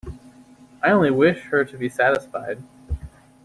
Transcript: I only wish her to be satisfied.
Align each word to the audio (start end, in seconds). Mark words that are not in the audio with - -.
I 0.81 0.89
only 0.89 1.11
wish 1.11 1.43
her 1.49 1.63
to 1.63 1.77
be 1.77 1.87
satisfied. 1.87 2.63